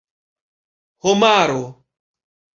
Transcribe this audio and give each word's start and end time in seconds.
homaro 1.03 1.61